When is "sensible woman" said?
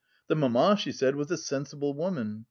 1.37-2.39